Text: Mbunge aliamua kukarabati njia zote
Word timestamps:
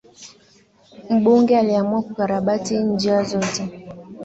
Mbunge 1.09 1.57
aliamua 1.59 2.01
kukarabati 2.01 2.77
njia 2.77 3.23
zote 3.23 3.89